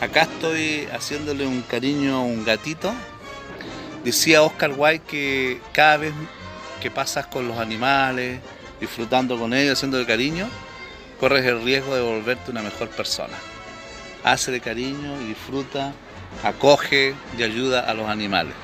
[0.00, 2.92] Acá estoy haciéndole un cariño a un gatito.
[4.04, 6.12] Decía Oscar Wilde que cada vez
[6.82, 8.40] que pasas con los animales,
[8.78, 10.48] disfrutando con ellos, haciéndole cariño,
[11.18, 13.38] corres el riesgo de volverte una mejor persona.
[14.22, 15.92] Hace de cariño y disfruta,
[16.44, 18.54] acoge y ayuda a los animales.